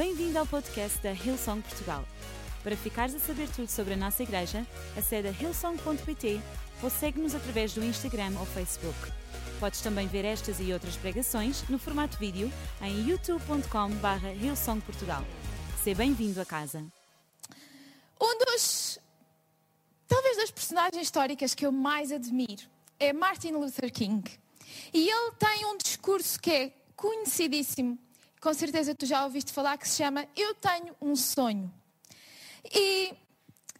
[0.00, 2.02] Bem-vindo ao podcast da Hillsong Portugal.
[2.62, 6.40] Para ficares a saber tudo sobre a nossa igreja, acede a hillsong.pt
[6.82, 8.96] ou segue-nos através do Instagram ou Facebook.
[9.60, 12.50] Podes também ver estas e outras pregações no formato vídeo
[12.80, 15.22] em youtube.com.br hillsongportugal.
[15.84, 16.82] Seja bem-vindo a casa.
[18.18, 18.98] Um dos,
[20.08, 22.62] talvez das personagens históricas que eu mais admiro
[22.98, 24.24] é Martin Luther King.
[24.94, 27.98] E ele tem um discurso que é conhecidíssimo,
[28.40, 31.72] com certeza tu já ouviste falar, que se chama Eu Tenho um Sonho.
[32.72, 33.12] E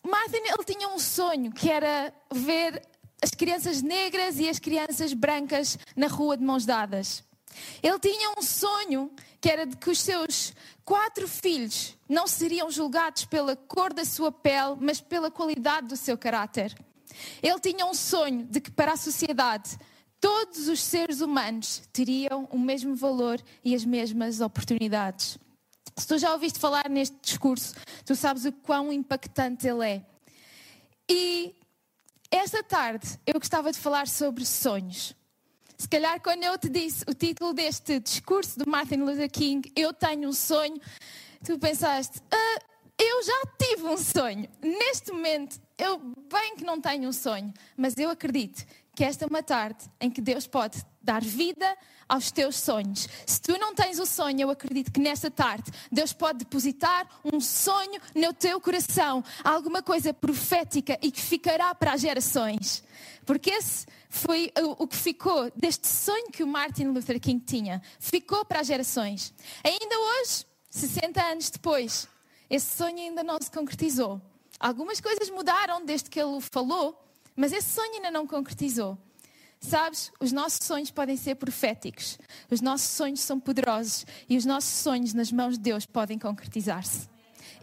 [0.03, 2.83] Martin, ele tinha um sonho, que era ver
[3.23, 7.23] as crianças negras e as crianças brancas na rua de mãos dadas.
[7.83, 9.11] Ele tinha um sonho
[9.41, 10.55] que era de que os seus
[10.85, 16.17] quatro filhos não seriam julgados pela cor da sua pele, mas pela qualidade do seu
[16.17, 16.75] caráter.
[17.43, 19.77] Ele tinha um sonho de que para a sociedade
[20.21, 25.39] todos os seres humanos teriam o mesmo valor e as mesmas oportunidades.
[25.97, 27.75] Se tu já ouviste falar neste discurso,
[28.05, 30.07] tu sabes o quão impactante ele é.
[31.09, 31.55] E
[32.31, 35.15] esta tarde eu gostava de falar sobre sonhos.
[35.77, 39.95] Se calhar, quando eu te disse o título deste discurso do Martin Luther King, Eu
[39.95, 40.79] Tenho um Sonho,
[41.43, 42.59] tu pensaste, ah,
[42.99, 44.47] eu já tive um sonho.
[44.63, 49.29] Neste momento, eu bem que não tenho um sonho, mas eu acredito que esta é
[49.29, 51.77] uma tarde em que Deus pode dar vida
[52.09, 53.09] aos teus sonhos.
[53.25, 57.41] Se tu não tens o sonho, eu acredito que nesta tarde Deus pode depositar um
[57.41, 62.83] sonho no teu coração, alguma coisa profética e que ficará para as gerações.
[63.25, 67.81] Porque esse foi o, que ficou deste sonho que o Martin Luther King tinha.
[68.01, 69.33] Ficou para as gerações.
[69.63, 72.09] Ainda hoje, 60 anos depois,
[72.51, 74.21] esse sonho ainda não se concretizou.
[74.59, 77.01] Algumas coisas mudaram desde que ele o falou,
[77.41, 78.99] mas esse sonho ainda não concretizou.
[79.59, 82.19] Sabes, os nossos sonhos podem ser proféticos,
[82.51, 87.09] os nossos sonhos são poderosos e os nossos sonhos nas mãos de Deus podem concretizar-se.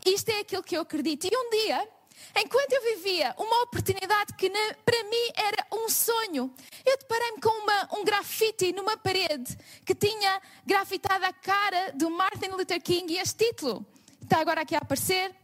[0.04, 1.26] Isto é aquilo que eu acredito.
[1.26, 1.88] E um dia,
[2.36, 6.52] enquanto eu vivia uma oportunidade que para mim era um sonho,
[6.84, 12.48] eu deparei-me com uma, um grafite numa parede que tinha grafitado a cara do Martin
[12.48, 13.86] Luther King e este título.
[14.24, 15.36] Está agora aqui a aparecer.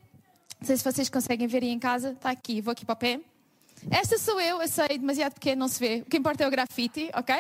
[0.60, 2.14] Não sei se vocês conseguem ver aí em casa.
[2.14, 3.33] Está aqui, vou aqui para o pé.
[3.92, 6.04] Esta sou eu, eu sei, demasiado pequeno, não se vê.
[6.06, 7.36] O que importa é o grafite, ok?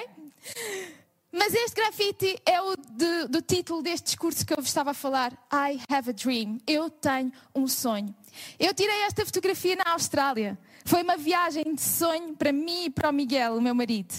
[1.31, 4.93] Mas este grafite é o de, do título deste discurso que eu vos estava a
[4.93, 5.33] falar.
[5.51, 6.59] I have a dream.
[6.67, 8.13] Eu tenho um sonho.
[8.59, 10.59] Eu tirei esta fotografia na Austrália.
[10.85, 14.13] Foi uma viagem de sonho para mim e para o Miguel, o meu marido.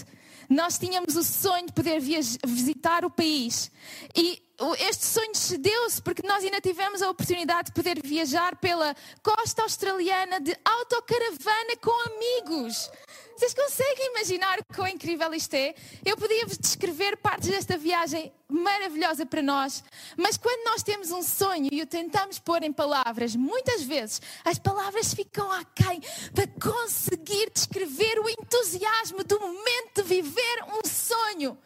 [0.49, 3.71] Nós tínhamos o sonho de poder visitar o país.
[4.13, 4.41] E
[4.79, 10.39] este sonho cedeu-se porque nós ainda tivemos a oportunidade de poder viajar pela costa australiana
[10.39, 12.89] de autocaravana com amigos.
[13.35, 15.75] Vocês conseguem imaginar quão incrível isto é?
[16.05, 19.83] Eu podia-vos descrever partes desta viagem maravilhosa para nós,
[20.15, 24.57] mas quando nós temos um sonho e o tentamos pôr em palavras, muitas vezes as
[24.57, 25.99] palavras ficam aquém
[26.33, 31.57] para conseguir descrever o entusiasmo do momento de viver um sonho.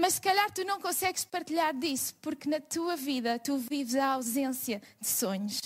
[0.00, 4.14] Mas se calhar tu não consegues partilhar disso, porque na tua vida tu vives a
[4.14, 5.60] ausência de sonhos.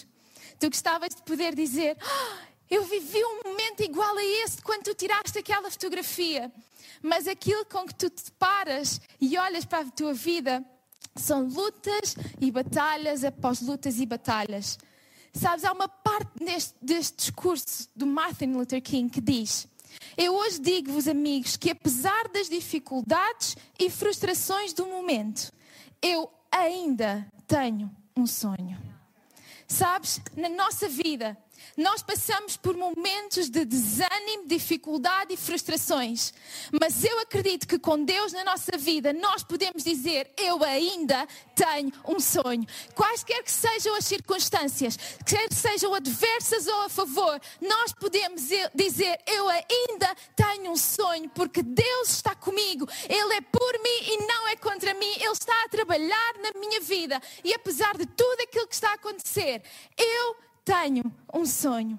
[0.58, 2.36] Tu gostavas de poder dizer: oh,
[2.68, 6.52] Eu vivi um momento igual a esse quando tu tiraste aquela fotografia.
[7.00, 10.64] Mas aquilo com que tu te paras e olhas para a tua vida
[11.14, 14.80] são lutas e batalhas após lutas e batalhas.
[15.32, 19.68] Sabes, há uma parte deste, deste discurso do Martin Luther King que diz:
[20.16, 25.52] eu hoje digo-vos, amigos, que apesar das dificuldades e frustrações do momento,
[26.00, 28.78] eu ainda tenho um sonho.
[29.66, 31.36] Sabes, na nossa vida,
[31.76, 36.32] nós passamos por momentos de desânimo, dificuldade e frustrações.
[36.80, 41.92] Mas eu acredito que com Deus na nossa vida nós podemos dizer: Eu ainda tenho
[42.06, 42.66] um sonho.
[42.94, 48.42] Quaisquer que sejam as circunstâncias, quer sejam adversas ou a favor, nós podemos
[48.74, 52.88] dizer: Eu ainda tenho um sonho, porque Deus está comigo.
[53.08, 55.12] Ele é por mim e não é contra mim.
[55.16, 57.20] Ele está a trabalhar na minha vida.
[57.42, 59.62] E apesar de tudo aquilo que está a acontecer,
[59.96, 61.98] eu tenho um sonho.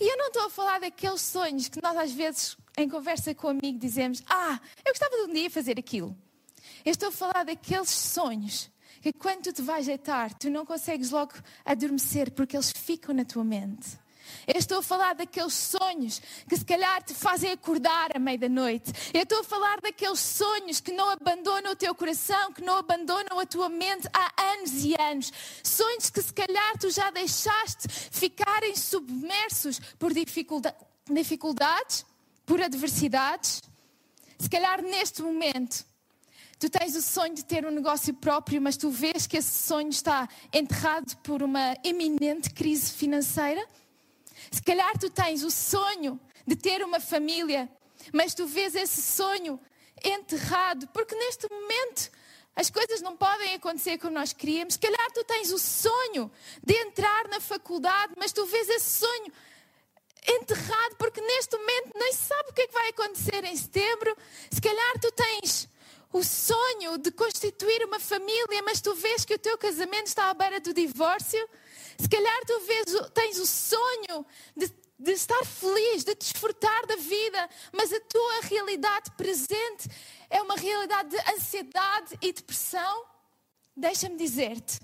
[0.00, 3.48] E eu não estou a falar daqueles sonhos que nós às vezes em conversa com
[3.48, 6.16] um amigo dizemos: Ah, eu gostava de um dia fazer aquilo.
[6.84, 8.70] Eu estou a falar daqueles sonhos
[9.00, 11.32] que quando tu te vais deitar, tu não consegues logo
[11.64, 13.98] adormecer porque eles ficam na tua mente.
[14.46, 18.48] Eu estou a falar daqueles sonhos que se calhar te fazem acordar à meia da
[18.48, 18.92] noite.
[19.12, 23.38] Eu estou a falar daqueles sonhos que não abandonam o teu coração, que não abandonam
[23.38, 25.32] a tua mente há anos e anos.
[25.62, 32.04] Sonhos que se calhar tu já deixaste ficarem submersos por dificuldades,
[32.46, 33.62] por adversidades.
[34.38, 35.84] Se calhar neste momento
[36.58, 39.90] Tu tens o sonho de ter um negócio próprio, mas tu vês que esse sonho
[39.90, 43.64] está enterrado por uma iminente crise financeira.
[44.50, 47.68] Se calhar tu tens o sonho de ter uma família,
[48.12, 49.60] mas tu vês esse sonho
[50.04, 52.10] enterrado, porque neste momento
[52.54, 54.74] as coisas não podem acontecer como nós queríamos.
[54.74, 56.30] Se calhar tu tens o sonho
[56.64, 59.32] de entrar na faculdade, mas tu vês esse sonho
[60.26, 64.16] enterrado, porque neste momento nem sabe o que é que vai acontecer em setembro.
[64.50, 65.68] Se calhar tu tens
[66.12, 70.34] o sonho de constituir uma família, mas tu vês que o teu casamento está à
[70.34, 71.48] beira do divórcio.
[72.00, 74.24] Se calhar tu vês, tens o sonho
[74.56, 79.88] de, de estar feliz, de desfrutar da vida, mas a tua realidade presente
[80.30, 83.04] é uma realidade de ansiedade e depressão.
[83.76, 84.80] Deixa-me dizer-te,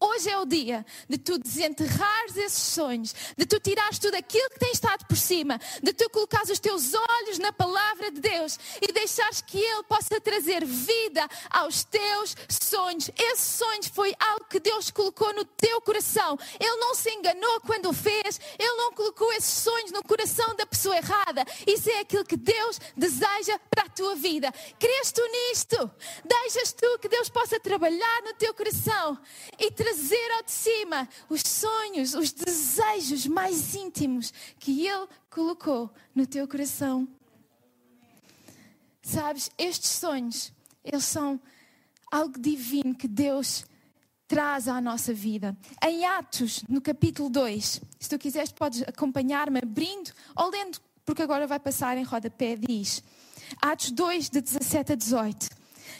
[0.00, 4.60] Hoje é o dia de tu desenterrares esses sonhos, de tu tirares tudo aquilo que
[4.60, 8.92] tem estado por cima, de tu colocares os teus olhos na palavra de Deus e
[8.92, 13.10] deixares que Ele possa trazer vida aos teus sonhos.
[13.18, 16.38] Esse sonho foi algo que Deus colocou no teu coração.
[16.60, 20.64] Ele não se enganou quando o fez, Ele não colocou esses sonhos no coração da
[20.64, 21.44] pessoa errada.
[21.66, 24.52] Isso é aquilo que Deus deseja para a tua vida.
[24.78, 25.90] Crês tu nisto?
[26.24, 29.18] Deixas tu que Deus possa trabalhar no teu coração
[29.58, 29.87] e trazer
[30.36, 37.08] ao de cima os sonhos, os desejos mais íntimos que Ele colocou no teu coração.
[39.02, 40.52] Sabes, estes sonhos,
[40.84, 41.40] eles são
[42.10, 43.64] algo divino que Deus
[44.26, 45.56] traz à nossa vida.
[45.82, 51.46] Em Atos, no capítulo 2, se tu quiseres, podes acompanhar-me abrindo ou lendo, porque agora
[51.46, 53.02] vai passar em rodapé, diz.
[53.62, 55.57] Atos 2, de 17 a 18.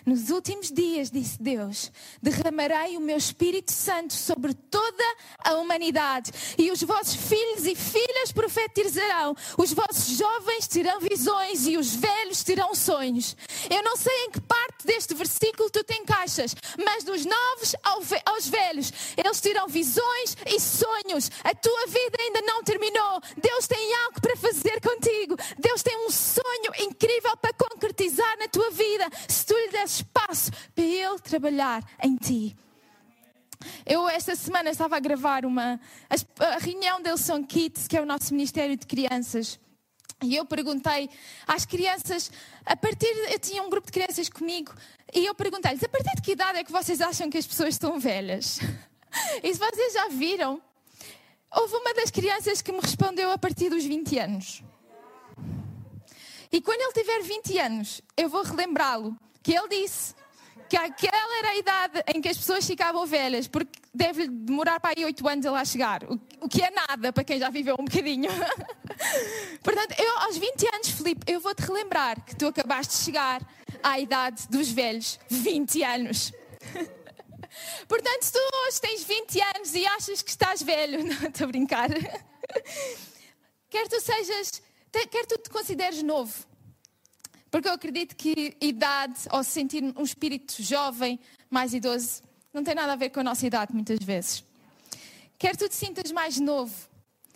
[0.09, 5.05] Nos últimos dias, disse Deus, derramarei o meu Espírito Santo sobre toda
[5.45, 11.77] a humanidade, e os vossos filhos e filhas profetizarão, os vossos jovens terão visões e
[11.77, 13.37] os velhos terão sonhos.
[13.69, 17.75] Eu não sei em que parte deste versículo tu te encaixas, mas dos novos
[18.25, 21.31] aos velhos, eles terão visões e sonhos.
[21.45, 23.21] A tua vida ainda não terminou.
[23.37, 25.37] Deus tem algo para fazer contigo.
[25.59, 29.07] Deus tem um sonho incrível para concretizar na tua vida.
[29.29, 32.57] Se tu lhe espaço para Ele trabalhar em ti.
[33.85, 38.07] Eu, esta semana, estava a gravar uma, a, reunião da Elson Kids, que é o
[38.07, 39.59] nosso Ministério de Crianças.
[40.23, 41.09] E eu perguntei
[41.47, 42.31] às crianças,
[42.67, 43.07] a partir.
[43.31, 44.73] Eu tinha um grupo de crianças comigo,
[45.15, 47.75] e eu perguntei-lhes: a partir de que idade é que vocês acham que as pessoas
[47.75, 48.61] estão velhas?
[49.43, 50.61] E se vocês já viram,
[51.51, 54.63] houve uma das crianças que me respondeu a partir dos 20 anos.
[56.53, 59.19] E quando ele tiver 20 anos, eu vou relembrá-lo
[59.49, 60.15] que ele disse
[60.69, 64.93] que aquela era a idade em que as pessoas ficavam velhas, porque deve demorar para
[64.95, 66.03] aí oito anos a lá chegar,
[66.39, 68.29] o que é nada para quem já viveu um bocadinho.
[69.65, 73.41] Portanto, eu aos 20 anos, Filipe, eu vou-te relembrar que tu acabaste de chegar
[73.83, 76.31] à idade dos velhos, 20 anos.
[77.89, 81.49] Portanto, se tu hoje tens 20 anos e achas que estás velho, não estou a
[81.49, 81.89] brincar,
[83.71, 84.63] quer tu sejas,
[85.11, 86.35] quer tu te consideres novo,
[87.51, 91.19] porque eu acredito que idade, ou sentir um espírito jovem,
[91.51, 92.23] mais idoso,
[92.53, 94.45] não tem nada a ver com a nossa idade, muitas vezes.
[95.39, 96.75] Quer tu te sintas mais novo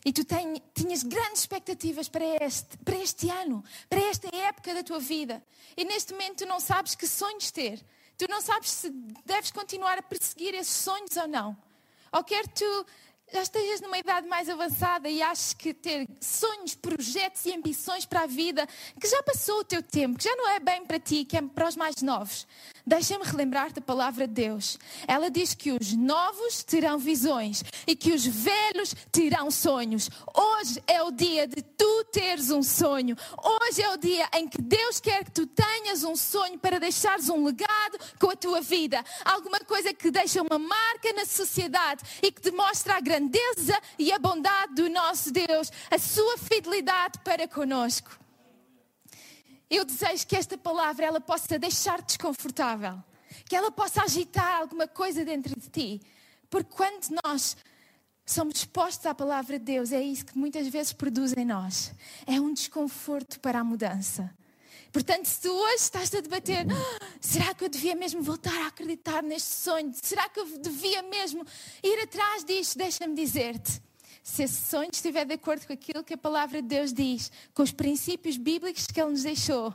[0.05, 4.82] e tu ten, tinhas grandes expectativas para este, para este ano, para esta época da
[4.82, 5.43] tua vida,
[5.76, 7.81] e neste momento tu não sabes que sonhos ter,
[8.19, 8.91] tu não sabes se
[9.25, 11.56] deves continuar a perseguir esses sonhos ou não.
[12.12, 12.87] Ou quer tu
[13.33, 18.23] já estejas numa idade mais avançada e achas que ter sonhos, projetos e ambições para
[18.23, 18.69] a vida,
[19.01, 21.43] que já passou o teu tempo, que já não é bem para ti, que é
[21.43, 22.47] para os mais novos.
[22.85, 24.77] Deixa-me relembrar-te a palavra de Deus.
[25.07, 30.11] Ela diz que os novos terão visões e que os velhos terão sonhos.
[30.35, 33.17] Hoje é o dia de tu teres um sonho.
[33.43, 37.29] Hoje é o dia em que Deus quer que tu tenhas um sonho para deixares
[37.29, 39.05] um legado com a tua vida.
[39.25, 44.19] Alguma coisa que deixa uma marca na sociedade e que demonstra a grandeza e a
[44.19, 48.22] bondade do nosso Deus, a sua fidelidade para conosco.
[49.73, 53.02] Eu desejo que esta palavra ela possa deixar-te desconfortável,
[53.49, 56.02] que ela possa agitar alguma coisa dentro de ti,
[56.50, 57.57] porque quando nós
[58.26, 61.95] somos expostos à palavra de Deus, é isso que muitas vezes produz em nós.
[62.26, 64.31] É um desconforto para a mudança.
[64.93, 68.67] Portanto, se tu hoje estás a debater, ah, será que eu devia mesmo voltar a
[68.67, 69.91] acreditar neste sonho?
[70.02, 71.47] Será que eu devia mesmo
[71.83, 72.76] ir atrás disto?
[72.76, 73.81] Deixa-me dizer-te
[74.23, 77.62] se esse sonho estiver de acordo com aquilo que a palavra de Deus diz, com
[77.62, 79.75] os princípios bíblicos que Ele nos deixou,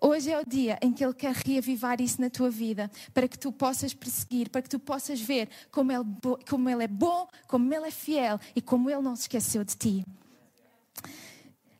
[0.00, 3.36] Hoje é o dia em que Ele quer reavivar isso na tua vida, para que
[3.36, 6.04] tu possas perseguir, para que tu possas ver como Ele,
[6.48, 9.74] como ele é bom, como Ele é fiel e como Ele não se esqueceu de
[9.76, 10.04] ti.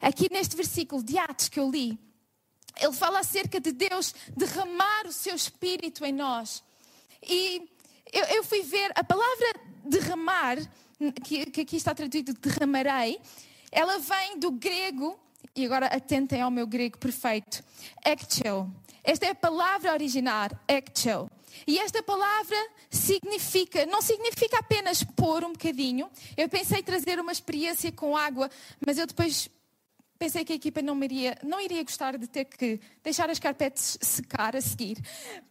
[0.00, 1.98] Aqui neste versículo de Atos que eu li,
[2.80, 6.62] ele fala acerca de Deus derramar o seu espírito em nós.
[7.22, 7.68] E
[8.12, 10.56] eu, eu fui ver a palavra derramar,
[11.24, 13.20] que, que aqui está traduzido derramarei,
[13.70, 15.18] ela vem do grego,
[15.54, 17.62] e agora atentem ao meu grego perfeito,
[18.04, 18.68] ekchel.
[19.04, 21.30] Esta é a palavra original, ekchel.
[21.66, 22.56] E esta palavra
[22.90, 26.08] significa, não significa apenas pôr um bocadinho.
[26.36, 28.50] Eu pensei trazer uma experiência com água,
[28.84, 29.50] mas eu depois
[30.18, 33.96] pensei que a equipa não iria, não iria gostar de ter que deixar as carpetes
[34.00, 34.98] secar a seguir.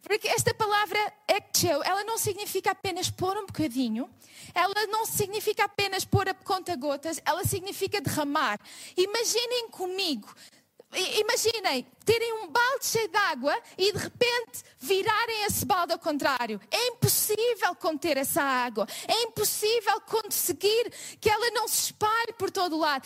[0.01, 4.09] Porque esta palavra ekchel, ela não significa apenas pôr um bocadinho,
[4.53, 8.59] ela não significa apenas pôr a conta gotas, ela significa derramar.
[8.95, 10.33] Imaginem comigo
[10.93, 16.57] imaginem, terem um balde cheio de água e de repente virarem esse balde ao contrário.
[16.71, 18.87] É impossível conter essa água.
[19.05, 23.05] É impossível conseguir que ela não se espalhe por todo o lado.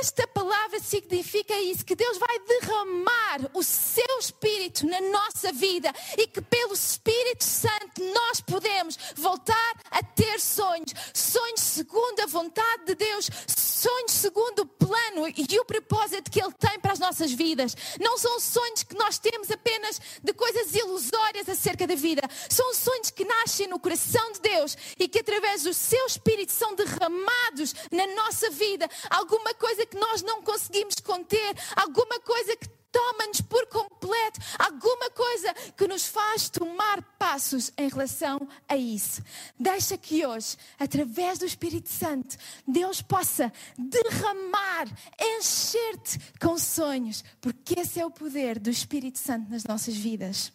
[0.00, 6.26] Esta palavra significa isso, que Deus vai derramar o seu Espírito na nossa vida e
[6.26, 10.94] que pelo Espírito Santo nós podemos voltar a ter sonhos.
[11.12, 16.52] Sonhos segundo a vontade de Deus, sonhos segundo o plano e o propósito que Ele
[16.54, 17.76] tem para as nossas vidas.
[18.00, 22.22] Não são sonhos que nós temos apenas de coisas ilusórias acerca da vida.
[22.48, 26.74] São sonhos que nascem no coração de Deus e que através do seu Espírito são
[26.74, 28.88] derramados na nossa vida.
[29.10, 35.52] Alguma coisa que nós não conseguimos conter, alguma coisa que toma-nos por completo, alguma coisa
[35.76, 39.22] que nos faz tomar passos em relação a isso.
[39.58, 44.86] Deixa que hoje, através do Espírito Santo, Deus possa derramar,
[45.20, 50.52] encher-te com sonhos, porque esse é o poder do Espírito Santo nas nossas vidas.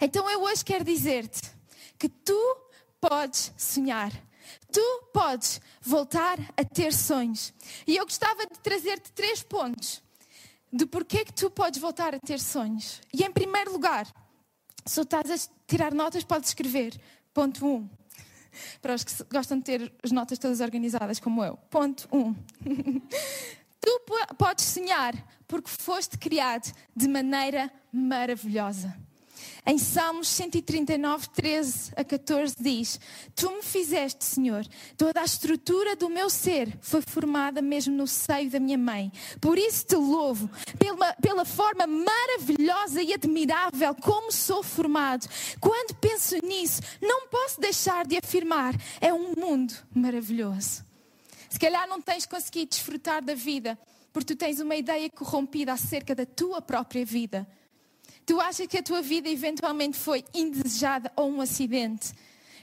[0.00, 1.42] Então eu hoje quero dizer-te
[1.98, 2.56] que tu
[3.00, 4.12] podes sonhar.
[4.70, 7.52] Tu podes voltar a ter sonhos.
[7.86, 10.02] E eu gostava de trazer-te três pontos
[10.74, 13.00] de porquê que tu podes voltar a ter sonhos.
[13.12, 14.12] E em primeiro lugar,
[14.84, 17.00] se estás a tirar notas, podes escrever.
[17.32, 17.68] Ponto 1.
[17.68, 17.88] Um.
[18.82, 21.56] Para os que gostam de ter as notas todas organizadas, como eu.
[21.70, 22.18] Ponto 1.
[22.18, 22.34] Um.
[23.80, 24.00] tu
[24.36, 25.14] podes sonhar
[25.46, 28.96] porque foste criado de maneira maravilhosa.
[29.66, 33.00] Em Salmos 139, 13 a 14 diz:
[33.34, 38.50] Tu me fizeste, Senhor, toda a estrutura do meu ser foi formada mesmo no seio
[38.50, 39.10] da minha mãe.
[39.40, 45.28] Por isso te louvo, pela, pela forma maravilhosa e admirável como sou formado.
[45.60, 50.84] Quando penso nisso, não posso deixar de afirmar: é um mundo maravilhoso.
[51.48, 53.78] Se calhar não tens conseguido desfrutar da vida
[54.14, 57.44] porque tu tens uma ideia corrompida acerca da tua própria vida.
[58.26, 62.12] Tu achas que a tua vida eventualmente foi indesejada ou um acidente?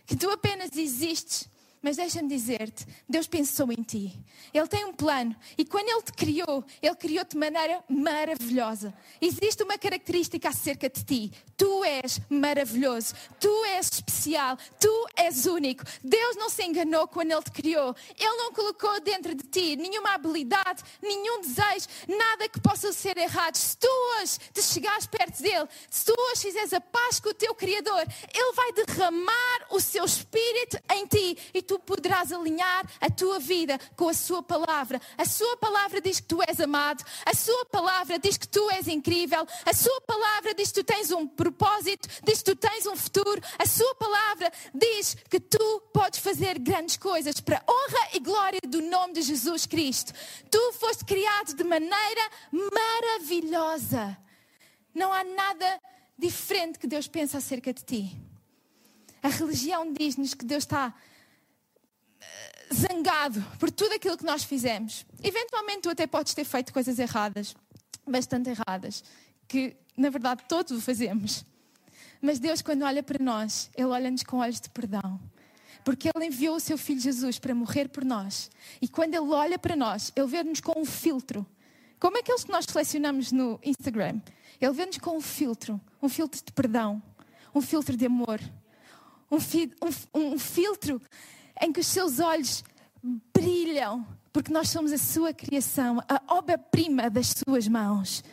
[0.06, 1.48] Que tu apenas existes
[1.82, 4.20] mas deixa-me dizer-te, Deus pensou em ti.
[4.54, 5.36] Ele tem um plano.
[5.58, 8.94] E quando Ele te criou, Ele criou-te de maneira maravilhosa.
[9.20, 11.32] Existe uma característica acerca de ti.
[11.58, 13.16] Tu és maravilhoso.
[13.40, 14.58] Tu és especial.
[14.80, 15.84] Tu és único.
[16.04, 17.96] Deus não se enganou quando Ele te criou.
[18.20, 23.56] Ele não colocou dentro de ti nenhuma habilidade, nenhum desejo, nada que possa ser errado.
[23.56, 27.34] Se tu hoje te chegares perto dEle, se tu hoje fizeres a paz com o
[27.34, 31.38] teu Criador, Ele vai derramar o seu Espírito em ti.
[31.54, 35.02] E poderás alinhar a tua vida com a Sua palavra.
[35.18, 38.88] A Sua palavra diz que tu és amado, a Sua palavra diz que tu és
[38.88, 42.96] incrível, a Sua palavra diz que tu tens um propósito, diz que tu tens um
[42.96, 48.60] futuro, a Sua palavra diz que tu podes fazer grandes coisas para honra e glória
[48.68, 50.14] do nome de Jesus Cristo.
[50.50, 54.18] Tu foste criado de maneira maravilhosa.
[54.94, 55.82] Não há nada
[56.18, 58.18] diferente que Deus pensa acerca de ti.
[59.24, 60.94] A religião diz-nos que Deus está
[62.74, 65.06] zangado por tudo aquilo que nós fizemos.
[65.24, 67.56] Eventualmente tu até podes ter feito coisas erradas,
[68.08, 69.04] bastante erradas,
[69.48, 71.46] que na verdade todos o fazemos.
[72.22, 75.20] Mas Deus, quando olha para nós, Ele olha-nos com olhos de perdão.
[75.84, 78.52] Porque Ele enviou o seu Filho Jesus para morrer por nós.
[78.80, 81.46] E quando Ele olha para nós, Ele vê-nos com um filtro.
[82.00, 84.22] Como aqueles que nós selecionamos no Instagram.
[84.60, 85.82] Ele vê-nos com um filtro.
[86.02, 87.02] Um filtro de perdão.
[87.54, 88.40] Um filtro de amor.
[89.32, 89.72] Um, fi
[90.14, 91.02] um, um filtro
[91.62, 92.64] em que os seus olhos
[93.34, 98.24] brilham, porque nós somos a sua criação, a obra-prima das suas mãos.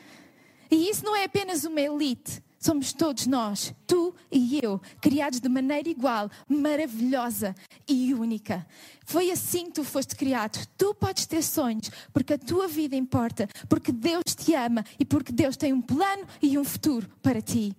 [0.71, 5.49] E isso não é apenas uma elite, somos todos nós, tu e eu, criados de
[5.49, 7.55] maneira igual, maravilhosa
[7.87, 8.67] e única.
[9.07, 10.67] Foi assim que tu foste criado.
[10.77, 15.33] Tu podes ter sonhos, porque a tua vida importa, porque Deus te ama e porque
[15.33, 17.75] Deus tem um plano e um futuro para ti.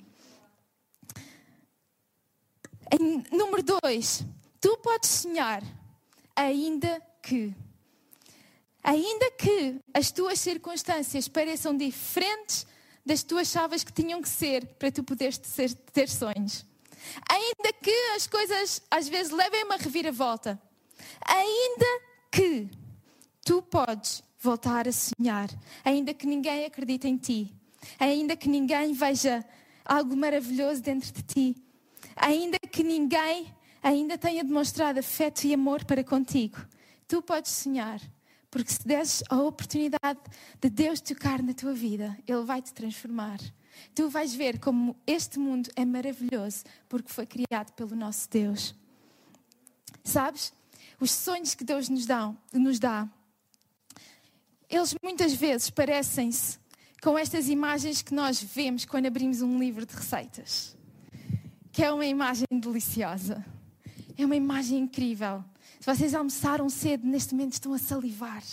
[2.91, 4.25] Em número dois,
[4.61, 5.63] Tu podes sonhar,
[6.35, 7.53] ainda que.
[8.83, 12.65] Ainda que as tuas circunstâncias pareçam diferentes
[13.05, 16.65] das tuas chaves que tinham que ser para tu poderes ter, ter sonhos.
[17.29, 20.61] Ainda que as coisas às vezes levem uma reviravolta,
[21.25, 22.01] ainda
[22.31, 22.69] que
[23.43, 25.49] tu podes voltar a sonhar,
[25.83, 27.53] ainda que ninguém acredite em ti,
[27.99, 29.45] ainda que ninguém veja
[29.83, 31.55] algo maravilhoso dentro de ti,
[32.15, 36.57] ainda que ninguém ainda tenha demonstrado afeto e amor para contigo,
[37.07, 38.01] tu podes sonhar.
[38.51, 40.19] Porque se deres a oportunidade
[40.59, 43.39] de Deus tocar na tua vida, Ele vai te transformar.
[43.93, 48.73] Tu vais ver como este mundo é maravilhoso porque foi criado pelo nosso Deus.
[50.03, 50.51] Sabes?
[50.99, 53.07] Os sonhos que Deus nos dá, nos dá
[54.69, 56.59] eles muitas vezes parecem-se
[57.01, 60.77] com estas imagens que nós vemos quando abrimos um livro de receitas.
[61.71, 63.43] Que é uma imagem deliciosa.
[64.19, 65.45] É uma imagem incrível.
[65.79, 68.43] Se vocês almoçaram cedo, neste momento estão a salivar.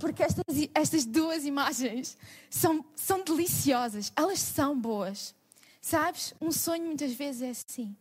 [0.00, 0.42] Porque estas,
[0.74, 2.16] estas duas imagens
[2.48, 5.34] são, são deliciosas, elas são boas.
[5.78, 6.32] Sabes?
[6.40, 7.94] Um sonho muitas vezes é assim.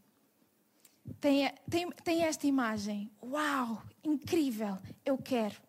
[1.20, 3.12] Tem, tem, tem esta imagem.
[3.22, 5.62] Uau, incrível, eu quero.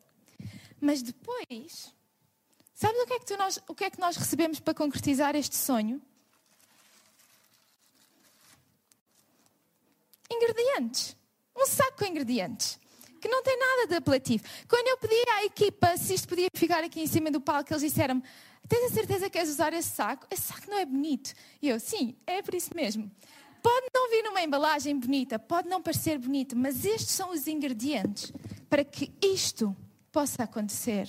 [0.80, 1.92] Mas depois,
[2.72, 5.56] sabes o que, é que nós, o que é que nós recebemos para concretizar este
[5.56, 6.00] sonho?
[10.32, 11.16] Ingredientes
[11.56, 12.80] um saco com ingredientes
[13.20, 14.42] que não tem nada de apelativo.
[14.66, 17.82] Quando eu pedi à equipa se isto podia ficar aqui em cima do palco, eles
[17.82, 18.20] disseram
[18.68, 20.26] Tens a certeza que queres usar esse saco?
[20.30, 21.34] Esse saco não é bonito.
[21.60, 23.10] E eu, sim, é por isso mesmo.
[23.62, 28.32] Pode não vir numa embalagem bonita, pode não parecer bonito, mas estes são os ingredientes
[28.68, 29.76] para que isto
[30.10, 31.08] possa acontecer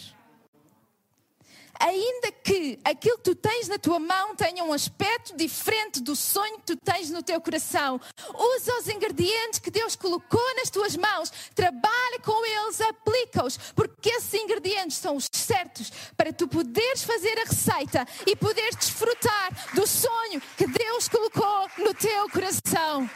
[1.79, 6.57] ainda que aquilo que tu tens na tua mão tenha um aspecto diferente do sonho
[6.57, 7.99] que tu tens no teu coração,
[8.33, 14.33] usa os ingredientes que Deus colocou nas tuas mãos, trabalha com eles, aplica-os, porque esses
[14.33, 20.41] ingredientes são os certos para tu poderes fazer a receita e poderes desfrutar do sonho
[20.57, 23.09] que Deus colocou no teu coração.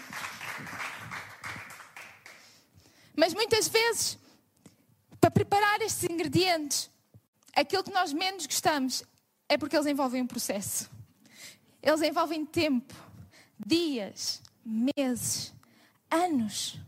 [3.16, 4.18] Mas muitas vezes,
[5.20, 6.90] para preparar estes ingredientes,
[7.62, 9.04] aquilo que nós menos gostamos
[9.50, 10.90] é porque eles envolvem um processo.
[11.82, 12.94] Eles envolvem tempo,
[13.66, 15.54] dias, meses,
[16.10, 16.80] anos.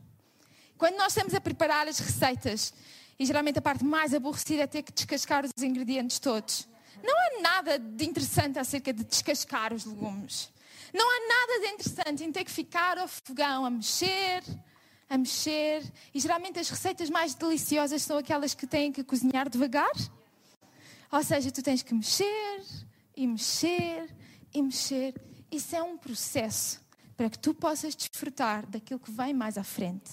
[0.77, 2.73] Quando nós estamos a preparar as receitas,
[3.17, 6.67] e geralmente a parte mais aborrecida é ter que descascar os ingredientes todos.
[7.03, 10.51] Não há nada de interessante acerca de descascar os legumes.
[10.93, 14.43] Não há nada de interessante em ter que ficar ao fogão a mexer,
[15.10, 15.84] a mexer.
[16.13, 19.91] E geralmente as receitas mais deliciosas são aquelas que têm que cozinhar devagar
[21.12, 22.62] ou seja, tu tens que mexer
[23.15, 24.15] e mexer
[24.54, 25.13] e mexer.
[25.52, 26.80] Isso é um processo
[27.19, 30.12] para que tu possas desfrutar daquilo que vem mais à frente.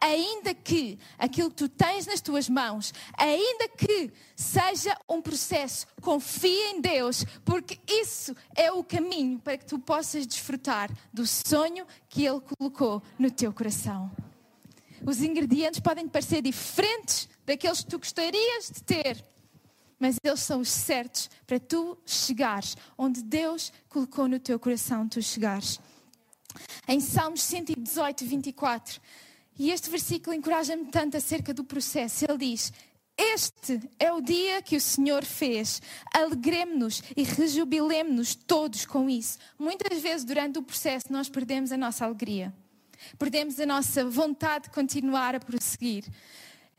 [0.00, 6.70] Ainda que aquilo que tu tens nas tuas mãos, ainda que seja um processo, confia
[6.70, 12.26] em Deus, porque isso é o caminho para que tu possas desfrutar do sonho que
[12.26, 14.10] Ele colocou no teu coração.
[15.06, 19.24] Os ingredientes podem parecer diferentes daqueles que tu gostarias de ter,
[19.98, 25.20] mas eles são os certos para tu chegares onde Deus colocou no teu coração tu
[25.20, 25.80] chegares.
[26.86, 29.00] Em Salmos 118, 24,
[29.58, 32.24] e este versículo encoraja-me tanto acerca do processo.
[32.24, 32.72] Ele diz:
[33.16, 35.82] Este é o dia que o Senhor fez.
[36.14, 39.38] Alegremos-nos e rejubilemos-nos todos com isso.
[39.58, 42.54] Muitas vezes, durante o processo, nós perdemos a nossa alegria,
[43.18, 46.04] perdemos a nossa vontade de continuar a prosseguir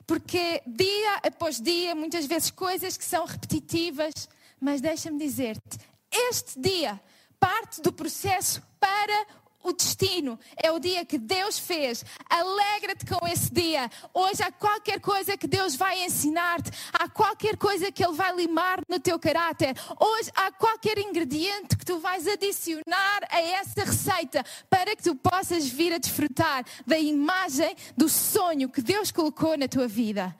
[0.09, 4.27] porque dia após dia, muitas vezes coisas que são repetitivas,
[4.59, 5.77] mas deixa-me dizer-te,
[6.11, 6.99] este dia
[7.39, 9.27] parte do processo para
[9.63, 12.05] o destino, é o dia que Deus fez.
[12.29, 13.89] Alegra-te com esse dia.
[14.13, 18.81] Hoje há qualquer coisa que Deus vai ensinar-te, há qualquer coisa que Ele vai limar
[18.87, 19.75] no teu caráter.
[19.99, 25.67] Hoje há qualquer ingrediente que tu vais adicionar a essa receita para que tu possas
[25.67, 30.35] vir a desfrutar da imagem do sonho que Deus colocou na tua vida.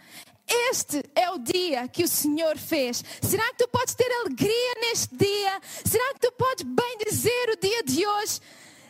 [0.71, 3.03] Este é o dia que o Senhor fez.
[3.21, 5.61] Será que tu podes ter alegria neste dia?
[5.85, 8.39] Será que tu podes bem dizer o dia de hoje?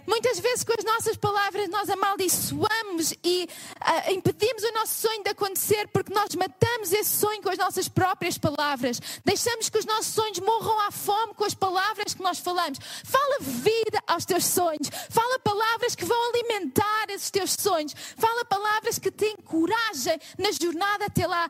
[0.09, 3.47] Muitas vezes com as nossas palavras nós amaldiçoamos e
[3.79, 7.87] uh, impedimos o nosso sonho de acontecer porque nós matamos esse sonho com as nossas
[7.87, 8.99] próprias palavras.
[9.23, 12.79] Deixamos que os nossos sonhos morram à fome com as palavras que nós falamos.
[13.03, 14.89] Fala vida aos teus sonhos.
[15.11, 17.93] Fala palavras que vão alimentar esses teus sonhos.
[18.17, 21.47] Fala palavras que te encorajam na jornada até lá.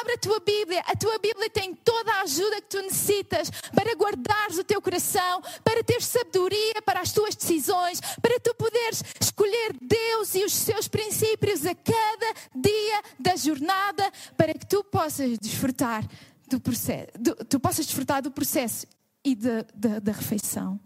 [0.00, 0.82] Abre a tua Bíblia.
[0.88, 5.40] A tua Bíblia tem toda a ajuda que tu necessitas para guardares o teu coração,
[5.62, 10.88] para teres sabedoria para as tuas decisões para tu poderes escolher Deus e os seus
[10.88, 16.06] princípios a cada dia da jornada, para que tu possas desfrutar
[16.48, 17.08] do processo,
[17.48, 18.86] tu possas desfrutar do processo
[19.24, 20.80] e da refeição.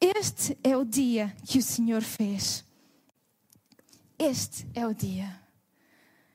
[0.00, 2.64] Este é o dia que o Senhor fez.
[4.18, 5.40] Este é o dia.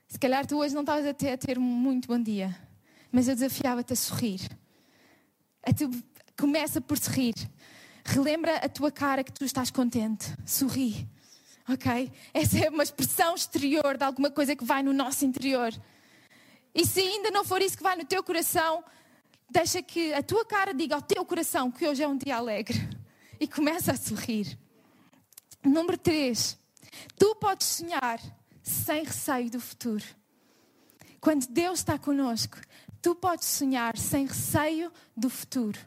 [0.07, 2.55] Se calhar tu hoje não estavas até a ter um muito bom dia,
[3.11, 4.39] mas eu desafiava-te a sorrir.
[5.63, 5.89] A tu,
[6.37, 7.35] começa por sorrir.
[8.09, 10.33] Relembra a tua cara que tu estás contente.
[10.45, 11.05] Sorri.
[11.67, 12.09] Ok?
[12.33, 15.73] Essa é uma expressão exterior de alguma coisa que vai no nosso interior.
[16.73, 18.81] E se ainda não for isso que vai no teu coração,
[19.49, 22.79] deixa que a tua cara diga ao teu coração que hoje é um dia alegre
[23.41, 24.57] e começa a sorrir.
[25.61, 26.57] Número 3.
[27.19, 28.21] Tu podes sonhar
[28.63, 30.05] sem receio do futuro.
[31.19, 32.57] Quando Deus está conosco,
[33.01, 35.77] tu podes sonhar sem receio do futuro.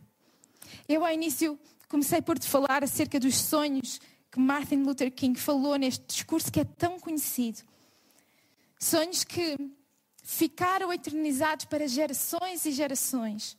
[0.87, 1.59] Eu, ao início,
[1.90, 4.00] comecei por te falar acerca dos sonhos
[4.31, 7.62] que Martin Luther King falou neste discurso que é tão conhecido.
[8.79, 9.57] Sonhos que
[10.22, 13.59] ficaram eternizados para gerações e gerações.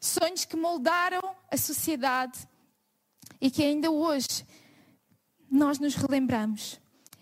[0.00, 2.48] Sonhos que moldaram a sociedade
[3.40, 4.44] e que ainda hoje
[5.48, 6.80] nós nos relembramos.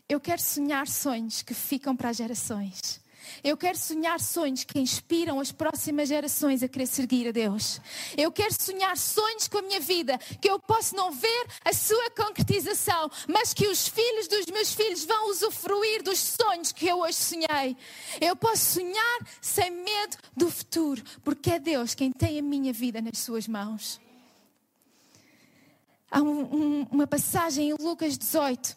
[0.08, 2.98] Eu quero sonhar sonhos que ficam para as gerações.
[3.42, 7.80] Eu quero sonhar sonhos que inspiram as próximas gerações a querer seguir a Deus.
[8.16, 12.10] Eu quero sonhar sonhos com a minha vida que eu posso não ver a sua
[12.10, 17.18] concretização, mas que os filhos dos meus filhos vão usufruir dos sonhos que eu hoje
[17.18, 17.76] sonhei.
[18.20, 23.00] Eu posso sonhar sem medo do futuro, porque é Deus quem tem a minha vida
[23.00, 24.00] nas suas mãos.
[26.10, 28.76] Há um, um, uma passagem em Lucas 18,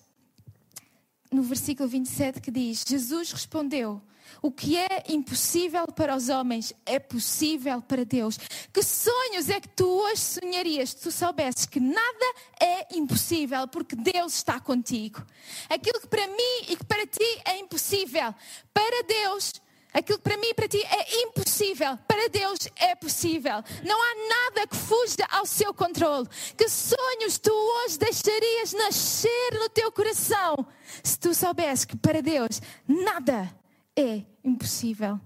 [1.31, 4.01] no versículo 27, que diz: Jesus respondeu:
[4.41, 8.37] O que é impossível para os homens é possível para Deus.
[8.73, 13.95] Que sonhos é que tu hoje sonharias se tu soubesses que nada é impossível porque
[13.95, 15.23] Deus está contigo?
[15.69, 18.33] Aquilo que para mim e que para ti é impossível,
[18.73, 19.53] para Deus
[19.99, 23.62] Aquilo que para mim e para ti é impossível, para Deus é possível.
[23.83, 26.25] Não há nada que fuja ao seu controle.
[26.55, 30.65] Que sonhos tu hoje deixarias nascer no teu coração
[31.03, 33.53] se tu soubesses que para Deus nada
[33.93, 35.19] é impossível.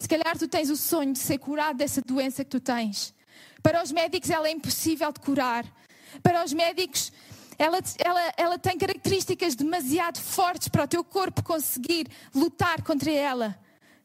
[0.00, 3.14] Se calhar tu tens o sonho de ser curado dessa doença que tu tens.
[3.62, 5.64] Para os médicos ela é impossível de curar.
[6.24, 7.12] Para os médicos
[7.56, 13.61] ela, ela, ela tem características demasiado fortes para o teu corpo conseguir lutar contra ela.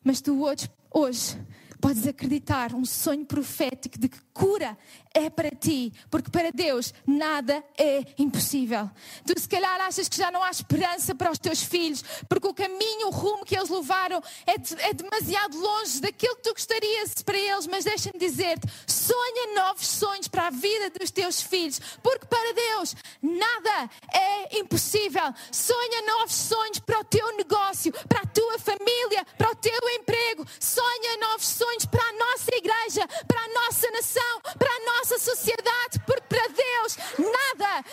[0.08, 1.38] Mas tu hoje, hoje
[1.82, 4.78] podes acreditar um sonho profético de que cura
[5.14, 8.90] é para ti, porque para Deus nada é impossível.
[9.26, 12.54] Tu se calhar achas que já não há esperança para os teus filhos, porque o
[12.54, 14.54] caminho, o rumo que eles levaram é,
[14.90, 20.28] é demasiado longe daquilo que tu gostarias para eles, mas deixa-me dizer-te, sonha novos sonhos
[20.28, 25.34] para a vida dos teus filhos, porque para Deus nada é impossível.
[25.52, 30.46] Sonha novos sonhos para o teu negócio, para a tua família, para o teu emprego.
[30.60, 34.27] Sonha novos sonhos para a nossa igreja, para a nossa nação,
[34.58, 37.86] para a nossa sociedade, porque para Deus nada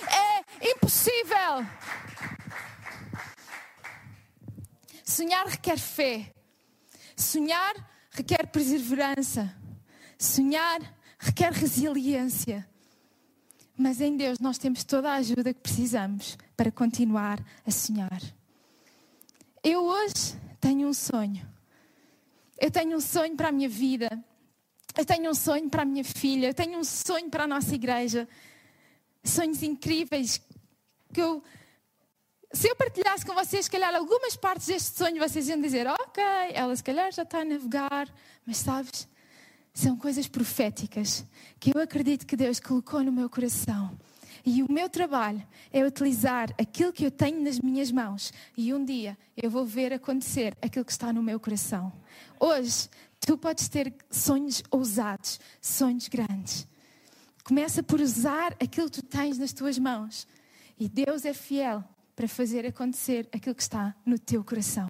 [0.61, 1.67] é impossível.
[5.05, 6.33] Sonhar requer fé.
[7.17, 7.75] Sonhar
[8.11, 9.55] requer perseverança.
[10.19, 10.81] Sonhar
[11.19, 12.67] requer resiliência.
[13.77, 18.21] Mas em Deus nós temos toda a ajuda que precisamos para continuar a sonhar.
[19.63, 21.47] Eu hoje tenho um sonho.
[22.59, 24.09] Eu tenho um sonho para a minha vida.
[24.97, 27.75] Eu tenho um sonho para a minha filha, eu tenho um sonho para a nossa
[27.75, 28.29] igreja.
[29.25, 30.41] Sonhos incríveis
[31.13, 31.43] que eu.
[32.53, 36.23] Se eu partilhasse com vocês, se calhar, algumas partes deste sonho, vocês iam dizer: Ok,
[36.53, 38.09] ela se calhar já está a navegar,
[38.47, 39.09] mas sabes,
[39.73, 41.25] são coisas proféticas
[41.59, 43.99] que eu acredito que Deus colocou no meu coração.
[44.47, 48.85] E o meu trabalho é utilizar aquilo que eu tenho nas minhas mãos e um
[48.85, 51.91] dia eu vou ver acontecer aquilo que está no meu coração.
[52.39, 52.91] Hoje
[53.25, 56.67] Tu podes ter sonhos ousados, sonhos grandes.
[57.43, 60.27] Começa por usar aquilo que tu tens nas tuas mãos.
[60.79, 61.83] E Deus é fiel
[62.15, 64.89] para fazer acontecer aquilo que está no teu coração.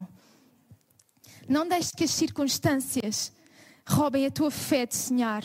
[1.48, 3.32] Não deixes que as circunstâncias
[3.86, 5.44] roubem a tua fé de sonhar.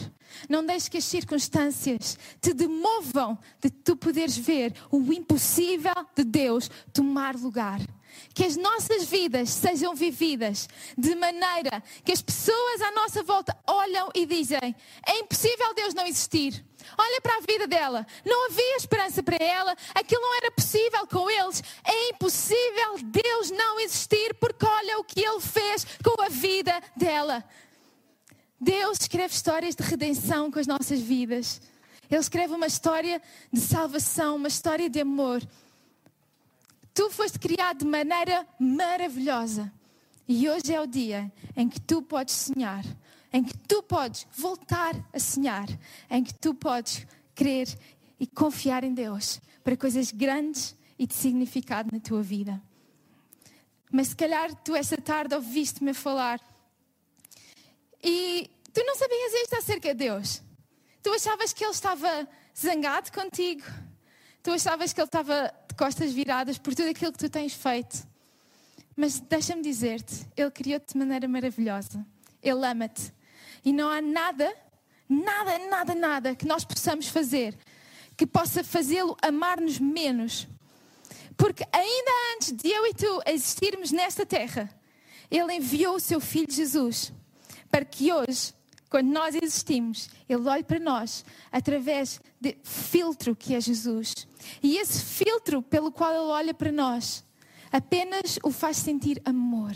[0.49, 6.71] Não deixes que as circunstâncias te demovam de tu poderes ver o impossível de Deus
[6.91, 7.79] tomar lugar
[8.33, 10.67] que as nossas vidas sejam vividas
[10.97, 16.05] de maneira que as pessoas à nossa volta olham e dizem: é impossível Deus não
[16.05, 16.65] existir.
[16.97, 21.29] Olha para a vida dela, não havia esperança para ela, aquilo não era possível com
[21.29, 21.63] eles.
[21.85, 27.43] É impossível Deus não existir porque olha o que Ele fez com a vida dela.
[28.59, 31.61] Deus escreve histórias de redenção com as nossas vidas.
[32.09, 35.41] Ele escreve uma história de salvação, uma história de amor.
[36.93, 39.71] Tu foste criado de maneira maravilhosa.
[40.27, 42.83] E hoje é o dia em que tu podes sonhar
[43.31, 45.67] em que tu podes voltar a sonhar,
[46.09, 47.67] em que tu podes crer
[48.19, 52.61] e confiar em Deus para coisas grandes e de significado na tua vida.
[53.91, 56.39] Mas se calhar tu esta tarde ouviste-me falar
[58.03, 60.41] e tu não sabias isto acerca de Deus.
[61.01, 63.63] Tu achavas que Ele estava zangado contigo.
[64.43, 68.05] Tu achavas que Ele estava costas viradas por tudo aquilo que tu tens feito.
[68.97, 72.05] Mas deixa-me dizer-te, Ele criou-te de maneira maravilhosa.
[72.43, 73.13] Ele ama-te.
[73.63, 74.53] E não há nada,
[75.07, 77.57] nada, nada, nada que nós possamos fazer
[78.17, 80.45] que possa fazê-lo amar-nos menos.
[81.37, 84.69] Porque ainda antes de eu e tu existirmos nesta terra,
[85.31, 87.13] Ele enviou o seu Filho Jesus
[87.71, 88.53] para que hoje,
[88.89, 94.27] quando nós existimos, Ele olhe para nós através do filtro que é Jesus.
[94.63, 97.23] E esse filtro pelo qual Ele olha para nós
[97.71, 99.73] apenas o faz sentir amor.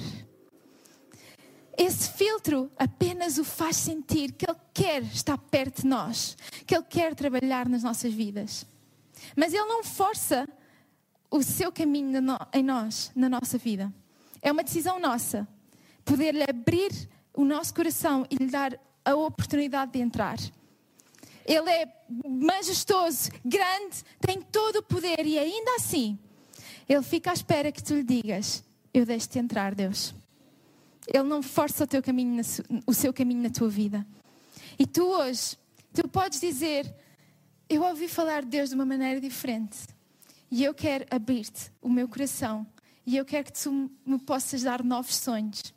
[1.77, 6.85] Esse filtro apenas o faz sentir que Ele quer estar perto de nós, que Ele
[6.87, 8.65] quer trabalhar nas nossas vidas.
[9.35, 10.47] Mas Ele não força
[11.29, 12.19] o seu caminho
[12.53, 13.93] em nós, na nossa vida.
[14.41, 15.47] É uma decisão nossa
[16.03, 16.91] poder-lhe abrir
[17.33, 20.37] o nosso coração e lhe dar a oportunidade de entrar.
[21.45, 21.87] Ele é
[22.27, 26.17] majestoso, grande, tem todo o poder e ainda assim,
[26.87, 28.63] Ele fica à espera que tu lhe digas:
[28.93, 30.15] Eu deixo-te entrar, Deus.
[31.07, 32.41] Ele não força o, teu caminho
[32.87, 34.05] o seu caminho na tua vida.
[34.79, 35.57] E tu hoje,
[35.93, 36.93] tu podes dizer:
[37.67, 39.79] Eu ouvi falar de Deus de uma maneira diferente.
[40.49, 42.65] E eu quero abrir-te o meu coração.
[43.05, 45.73] E eu quero que tu me possas dar novos sonhos.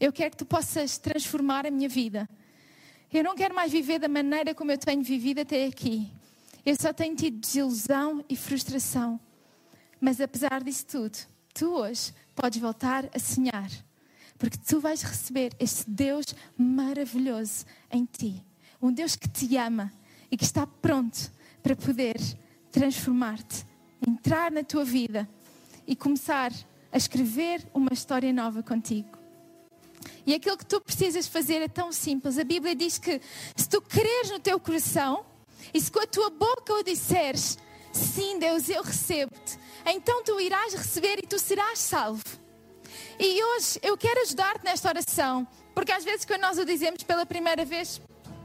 [0.00, 2.28] Eu quero que tu possas transformar a minha vida.
[3.14, 6.10] Eu não quero mais viver da maneira como eu tenho vivido até aqui.
[6.66, 9.20] Eu só tenho tido desilusão e frustração.
[10.00, 11.16] Mas apesar disso tudo,
[11.54, 13.70] tu hoje podes voltar a sonhar
[14.36, 16.26] porque tu vais receber este Deus
[16.58, 18.44] maravilhoso em ti.
[18.82, 19.92] Um Deus que te ama
[20.28, 21.30] e que está pronto
[21.62, 22.16] para poder
[22.72, 23.64] transformar-te,
[24.04, 25.28] entrar na tua vida
[25.86, 26.52] e começar
[26.90, 29.23] a escrever uma história nova contigo.
[30.26, 32.38] E aquilo que tu precisas fazer é tão simples.
[32.38, 33.20] A Bíblia diz que
[33.56, 35.24] se tu creres no teu coração
[35.72, 37.58] e se com a tua boca o disseres,
[37.92, 42.24] sim, Deus, eu recebo-te, então tu irás receber e tu serás salvo.
[43.18, 47.26] E hoje eu quero ajudar-te nesta oração, porque às vezes quando nós o dizemos pela
[47.26, 48.00] primeira vez,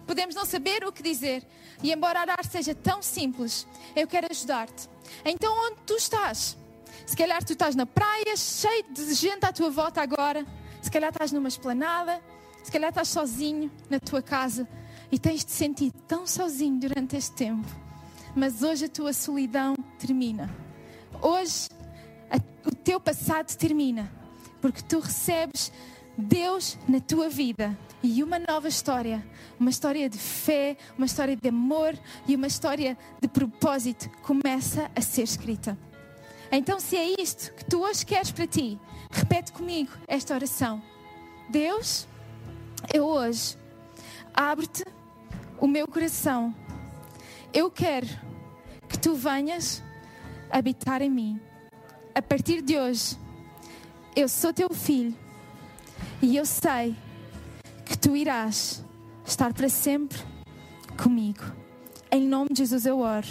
[0.05, 1.45] podemos não saber o que dizer.
[1.81, 3.65] E embora orar seja tão simples,
[3.95, 4.89] eu quero ajudar-te.
[5.23, 6.57] Então, onde tu estás?
[7.05, 10.45] Se calhar tu estás na praia, cheio de gente à tua volta agora.
[10.89, 12.19] Se calhar estás numa esplanada.
[12.63, 14.67] Se calhar estás sozinho na tua casa
[15.11, 17.67] e tens te sentido tão sozinho durante este tempo.
[18.35, 20.49] Mas hoje a tua solidão termina.
[21.21, 21.69] Hoje
[22.31, 24.11] a, o teu passado termina
[24.59, 25.71] porque tu recebes
[26.17, 29.23] Deus na tua vida e uma nova história,
[29.59, 31.95] uma história de fé, uma história de amor
[32.27, 35.77] e uma história de propósito começa a ser escrita.
[36.51, 40.81] Então, se é isto que tu hoje queres para ti, repete comigo esta oração.
[41.49, 42.07] Deus,
[42.93, 43.57] eu hoje
[44.33, 44.85] abro-te
[45.59, 46.53] o meu coração.
[47.53, 48.07] Eu quero
[48.87, 49.83] que tu venhas
[50.49, 51.39] habitar em mim.
[52.13, 53.17] A partir de hoje,
[54.15, 55.15] eu sou teu filho
[56.21, 56.95] e eu sei
[57.85, 58.83] que tu irás
[59.25, 60.17] estar para sempre
[61.01, 61.43] comigo.
[62.11, 63.27] Em nome de Jesus eu oro.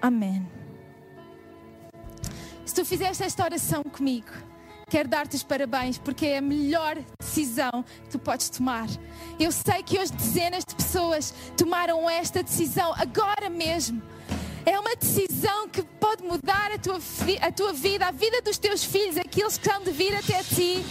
[0.00, 0.46] Amém.
[2.64, 4.47] Se tu fizeste esta oração comigo,
[4.88, 8.88] quero dar-te os parabéns porque é a melhor decisão que tu podes tomar.
[9.38, 14.02] Eu sei que hoje dezenas de pessoas tomaram esta decisão agora mesmo
[14.68, 16.98] é uma decisão que pode mudar a tua,
[17.40, 20.84] a tua vida, a vida dos teus filhos, aqueles que estão de vir até ti.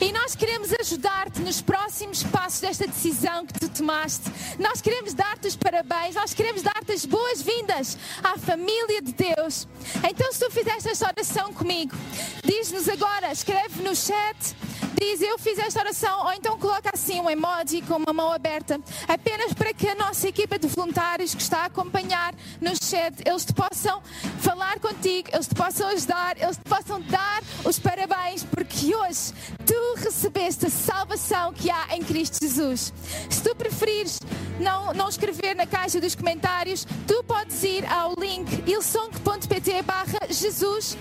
[0.00, 4.30] E nós queremos ajudar-te nos próximos passos desta decisão que tu tomaste.
[4.58, 9.66] Nós queremos dar-te os parabéns, nós queremos dar-te as boas-vindas à família de Deus.
[10.08, 11.96] Então, se tu fizeste esta oração comigo,
[12.44, 14.56] diz-nos agora, escreve no chat
[14.98, 18.80] diz eu fiz esta oração, ou então coloca assim um emoji com uma mão aberta,
[19.06, 23.44] apenas para que a nossa equipa de voluntários que está a acompanhar no chat, eles
[23.44, 24.02] te possam
[24.40, 29.32] falar contigo, eles te possam ajudar, eles te possam dar os parabéns, porque hoje
[29.64, 32.92] tu recebeste a salvação que há em Cristo Jesus.
[33.28, 34.20] Se tu preferires
[34.60, 40.96] não, não escrever na caixa dos comentários, tu podes ir ao link ilsong.pt barra Jesus.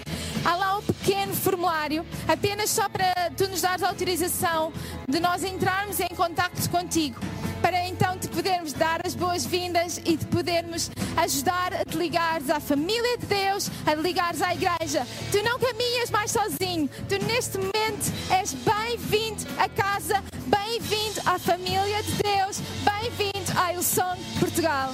[0.45, 4.71] Há lá um pequeno formulário, apenas só para tu nos dares autorização
[5.07, 7.19] de nós entrarmos em contato contigo,
[7.61, 12.59] para então te podermos dar as boas-vindas e te podermos ajudar a te ligares à
[12.59, 15.05] família de Deus, a ligares à igreja.
[15.31, 16.89] Tu não caminhas mais sozinho.
[17.09, 24.15] Tu neste momento és bem-vindo a casa, bem-vindo à família de Deus, bem-vindo à Ilson
[24.39, 24.93] Portugal.